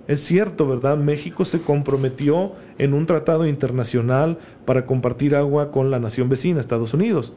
Es 0.08 0.20
cierto, 0.22 0.68
¿verdad? 0.68 0.98
México 0.98 1.46
se 1.46 1.62
comprometió 1.62 2.54
en 2.78 2.94
un 2.94 3.06
tratado 3.06 3.46
internacional 3.46 4.40
para 4.66 4.86
compartir 4.86 5.36
agua 5.36 5.72
con 5.72 5.92
la 5.92 6.00
nación 6.00 6.28
vecina, 6.28 6.60
Estados 6.60 6.94
Unidos. 6.94 7.34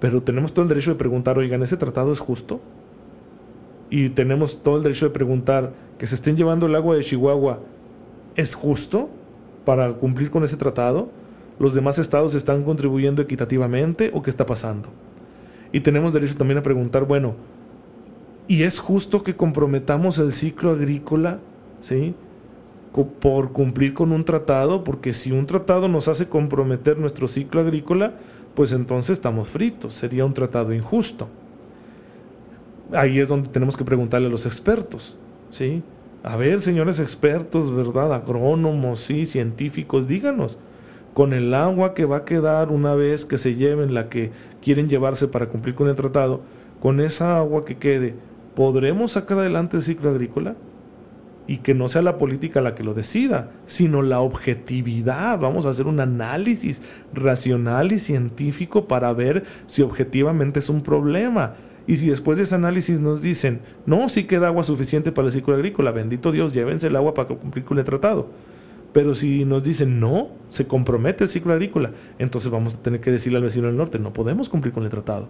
Pero 0.00 0.22
tenemos 0.22 0.52
todo 0.52 0.64
el 0.64 0.68
derecho 0.68 0.90
de 0.90 0.96
preguntar, 0.96 1.38
oigan, 1.38 1.62
¿ese 1.62 1.76
tratado 1.76 2.12
es 2.12 2.18
justo? 2.18 2.60
Y 3.90 4.10
tenemos 4.10 4.62
todo 4.62 4.76
el 4.76 4.82
derecho 4.82 5.06
de 5.06 5.12
preguntar, 5.12 5.72
que 5.98 6.06
se 6.06 6.14
estén 6.14 6.36
llevando 6.36 6.66
el 6.66 6.74
agua 6.74 6.96
de 6.96 7.02
Chihuahua, 7.02 7.60
¿es 8.36 8.54
justo 8.54 9.08
para 9.64 9.92
cumplir 9.94 10.30
con 10.30 10.44
ese 10.44 10.56
tratado? 10.56 11.08
¿Los 11.58 11.74
demás 11.74 11.98
estados 11.98 12.34
están 12.34 12.62
contribuyendo 12.62 13.22
equitativamente 13.22 14.10
o 14.14 14.22
qué 14.22 14.30
está 14.30 14.46
pasando? 14.46 14.88
Y 15.72 15.80
tenemos 15.80 16.12
derecho 16.12 16.36
también 16.36 16.58
a 16.58 16.62
preguntar, 16.62 17.04
bueno, 17.04 17.34
¿y 18.46 18.62
es 18.62 18.78
justo 18.78 19.22
que 19.22 19.36
comprometamos 19.36 20.18
el 20.18 20.32
ciclo 20.32 20.70
agrícola, 20.70 21.40
¿sí? 21.80 22.14
por 23.20 23.52
cumplir 23.52 23.94
con 23.94 24.12
un 24.12 24.24
tratado, 24.24 24.82
porque 24.84 25.12
si 25.12 25.30
un 25.32 25.46
tratado 25.46 25.88
nos 25.88 26.08
hace 26.08 26.28
comprometer 26.28 26.98
nuestro 26.98 27.28
ciclo 27.28 27.60
agrícola, 27.60 28.14
pues 28.54 28.72
entonces 28.72 29.10
estamos 29.10 29.50
fritos, 29.50 29.94
sería 29.94 30.24
un 30.24 30.34
tratado 30.34 30.72
injusto. 30.72 31.28
Ahí 32.92 33.20
es 33.20 33.28
donde 33.28 33.50
tenemos 33.50 33.76
que 33.76 33.84
preguntarle 33.84 34.28
a 34.28 34.30
los 34.30 34.46
expertos, 34.46 35.16
¿sí? 35.50 35.82
A 36.22 36.36
ver, 36.36 36.60
señores 36.60 36.98
expertos, 36.98 37.74
¿verdad? 37.74 38.12
Agrónomos, 38.12 39.00
sí, 39.00 39.26
científicos, 39.26 40.08
díganos, 40.08 40.58
con 41.14 41.32
el 41.32 41.54
agua 41.54 41.94
que 41.94 42.04
va 42.04 42.18
a 42.18 42.24
quedar 42.24 42.70
una 42.70 42.94
vez 42.94 43.24
que 43.24 43.38
se 43.38 43.54
lleven 43.54 43.94
la 43.94 44.08
que 44.08 44.32
quieren 44.62 44.88
llevarse 44.88 45.28
para 45.28 45.48
cumplir 45.48 45.74
con 45.74 45.88
el 45.88 45.96
tratado, 45.96 46.40
con 46.80 47.00
esa 47.00 47.36
agua 47.36 47.64
que 47.64 47.76
quede, 47.76 48.14
¿podremos 48.54 49.12
sacar 49.12 49.38
adelante 49.38 49.76
el 49.76 49.82
ciclo 49.82 50.10
agrícola? 50.10 50.56
Y 51.48 51.58
que 51.58 51.74
no 51.74 51.88
sea 51.88 52.02
la 52.02 52.16
política 52.16 52.60
la 52.60 52.76
que 52.76 52.84
lo 52.84 52.94
decida, 52.94 53.50
sino 53.66 54.02
la 54.02 54.20
objetividad. 54.20 55.40
Vamos 55.40 55.66
a 55.66 55.70
hacer 55.70 55.88
un 55.88 55.98
análisis 55.98 56.80
racional 57.12 57.90
y 57.90 57.98
científico 57.98 58.86
para 58.86 59.12
ver 59.12 59.42
si 59.66 59.82
objetivamente 59.82 60.60
es 60.60 60.68
un 60.68 60.82
problema. 60.82 61.54
Y 61.88 61.96
si 61.96 62.08
después 62.08 62.38
de 62.38 62.44
ese 62.44 62.54
análisis 62.54 63.00
nos 63.00 63.22
dicen, 63.22 63.62
no, 63.86 64.08
sí 64.08 64.24
queda 64.24 64.46
agua 64.46 64.62
suficiente 64.62 65.10
para 65.10 65.26
el 65.26 65.32
ciclo 65.32 65.54
agrícola, 65.54 65.90
bendito 65.90 66.30
Dios, 66.30 66.52
llévense 66.52 66.86
el 66.86 66.96
agua 66.96 67.14
para 67.14 67.28
cumplir 67.28 67.64
con 67.64 67.78
el 67.78 67.84
tratado 67.84 68.28
pero 68.92 69.14
si 69.14 69.44
nos 69.44 69.62
dicen 69.62 70.00
no, 70.00 70.30
se 70.48 70.66
compromete 70.66 71.24
el 71.24 71.30
ciclo 71.30 71.52
agrícola, 71.52 71.92
entonces 72.18 72.50
vamos 72.50 72.74
a 72.74 72.82
tener 72.82 73.00
que 73.00 73.10
decirle 73.10 73.38
al 73.38 73.44
vecino 73.44 73.66
del 73.66 73.76
norte, 73.76 73.98
no 73.98 74.12
podemos 74.12 74.48
cumplir 74.48 74.72
con 74.72 74.84
el 74.84 74.90
tratado, 74.90 75.28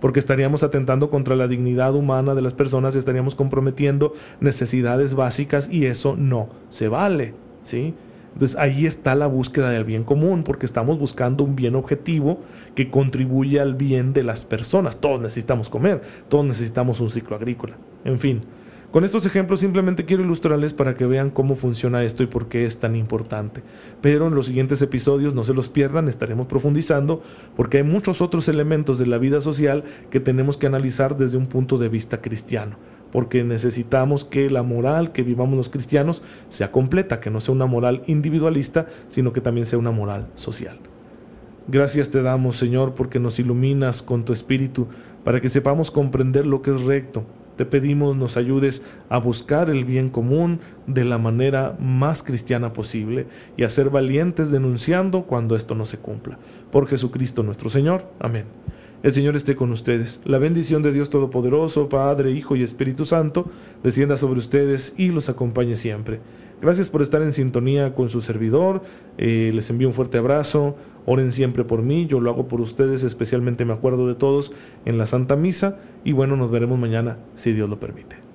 porque 0.00 0.18
estaríamos 0.18 0.62
atentando 0.62 1.10
contra 1.10 1.36
la 1.36 1.48
dignidad 1.48 1.94
humana 1.94 2.34
de 2.34 2.42
las 2.42 2.54
personas 2.54 2.94
y 2.94 2.98
estaríamos 2.98 3.34
comprometiendo 3.34 4.12
necesidades 4.40 5.14
básicas 5.14 5.68
y 5.70 5.86
eso 5.86 6.16
no 6.16 6.48
se 6.70 6.88
vale, 6.88 7.34
¿sí? 7.62 7.94
Entonces 8.36 8.58
ahí 8.58 8.84
está 8.84 9.14
la 9.14 9.26
búsqueda 9.26 9.70
del 9.70 9.84
bien 9.84 10.04
común, 10.04 10.42
porque 10.42 10.66
estamos 10.66 10.98
buscando 10.98 11.42
un 11.42 11.56
bien 11.56 11.74
objetivo 11.74 12.40
que 12.74 12.90
contribuye 12.90 13.60
al 13.60 13.74
bien 13.74 14.12
de 14.12 14.24
las 14.24 14.44
personas. 14.44 14.98
Todos 15.00 15.22
necesitamos 15.22 15.70
comer, 15.70 16.02
todos 16.28 16.44
necesitamos 16.44 17.00
un 17.00 17.08
ciclo 17.08 17.36
agrícola. 17.36 17.78
En 18.04 18.18
fin, 18.18 18.42
Con 18.90 19.04
estos 19.04 19.26
ejemplos 19.26 19.60
simplemente 19.60 20.04
quiero 20.04 20.22
ilustrarles 20.22 20.72
para 20.72 20.94
que 20.94 21.06
vean 21.06 21.30
cómo 21.30 21.54
funciona 21.54 22.04
esto 22.04 22.22
y 22.22 22.26
por 22.26 22.48
qué 22.48 22.64
es 22.64 22.78
tan 22.78 22.96
importante. 22.96 23.62
Pero 24.00 24.28
en 24.28 24.34
los 24.34 24.46
siguientes 24.46 24.80
episodios 24.80 25.34
no 25.34 25.44
se 25.44 25.54
los 25.54 25.68
pierdan, 25.68 26.08
estaremos 26.08 26.46
profundizando 26.46 27.20
porque 27.56 27.78
hay 27.78 27.82
muchos 27.82 28.22
otros 28.22 28.48
elementos 28.48 28.98
de 28.98 29.06
la 29.06 29.18
vida 29.18 29.40
social 29.40 29.84
que 30.10 30.20
tenemos 30.20 30.56
que 30.56 30.66
analizar 30.66 31.16
desde 31.16 31.36
un 31.36 31.46
punto 31.46 31.78
de 31.78 31.88
vista 31.88 32.20
cristiano 32.22 32.76
porque 33.12 33.44
necesitamos 33.44 34.24
que 34.24 34.50
la 34.50 34.62
moral 34.62 35.12
que 35.12 35.22
vivamos 35.22 35.56
los 35.56 35.68
cristianos 35.68 36.22
sea 36.48 36.72
completa, 36.72 37.20
que 37.20 37.30
no 37.30 37.40
sea 37.40 37.54
una 37.54 37.66
moral 37.66 38.02
individualista, 38.06 38.86
sino 39.08 39.32
que 39.32 39.40
también 39.40 39.64
sea 39.64 39.78
una 39.78 39.90
moral 39.90 40.28
social. 40.34 40.78
Gracias 41.68 42.10
te 42.10 42.22
damos, 42.22 42.56
Señor, 42.56 42.94
porque 42.94 43.18
nos 43.18 43.38
iluminas 43.38 44.02
con 44.02 44.24
tu 44.24 44.32
Espíritu 44.32 44.88
para 45.24 45.40
que 45.40 45.48
sepamos 45.48 45.90
comprender 45.90 46.46
lo 46.46 46.62
que 46.62 46.70
es 46.70 46.82
recto. 46.82 47.24
Te 47.56 47.64
pedimos 47.64 48.16
nos 48.16 48.36
ayudes 48.36 48.82
a 49.08 49.18
buscar 49.18 49.70
el 49.70 49.84
bien 49.84 50.10
común 50.10 50.60
de 50.86 51.04
la 51.04 51.18
manera 51.18 51.76
más 51.80 52.22
cristiana 52.22 52.72
posible 52.72 53.26
y 53.56 53.64
a 53.64 53.70
ser 53.70 53.90
valientes 53.90 54.50
denunciando 54.50 55.22
cuando 55.22 55.56
esto 55.56 55.74
no 55.74 55.86
se 55.86 55.98
cumpla. 55.98 56.38
Por 56.70 56.86
Jesucristo 56.86 57.42
nuestro 57.42 57.68
Señor. 57.68 58.04
Amén. 58.20 58.44
El 59.02 59.12
Señor 59.12 59.36
esté 59.36 59.56
con 59.56 59.70
ustedes. 59.72 60.20
La 60.24 60.38
bendición 60.38 60.82
de 60.82 60.92
Dios 60.92 61.10
Todopoderoso, 61.10 61.88
Padre, 61.88 62.32
Hijo 62.32 62.56
y 62.56 62.62
Espíritu 62.62 63.04
Santo, 63.04 63.46
descienda 63.82 64.16
sobre 64.16 64.38
ustedes 64.38 64.94
y 64.96 65.10
los 65.10 65.28
acompañe 65.28 65.76
siempre. 65.76 66.20
Gracias 66.60 66.88
por 66.88 67.02
estar 67.02 67.22
en 67.22 67.32
sintonía 67.32 67.94
con 67.94 68.08
su 68.08 68.20
servidor. 68.20 68.82
Eh, 69.18 69.50
les 69.54 69.68
envío 69.70 69.88
un 69.88 69.94
fuerte 69.94 70.18
abrazo. 70.18 70.76
Oren 71.04 71.30
siempre 71.30 71.64
por 71.64 71.82
mí. 71.82 72.06
Yo 72.06 72.20
lo 72.20 72.30
hago 72.30 72.48
por 72.48 72.60
ustedes. 72.60 73.02
Especialmente 73.02 73.64
me 73.64 73.74
acuerdo 73.74 74.08
de 74.08 74.14
todos 74.14 74.52
en 74.84 74.98
la 74.98 75.06
Santa 75.06 75.36
Misa. 75.36 75.78
Y 76.02 76.12
bueno, 76.12 76.36
nos 76.36 76.50
veremos 76.50 76.78
mañana 76.78 77.18
si 77.34 77.52
Dios 77.52 77.68
lo 77.68 77.78
permite. 77.78 78.25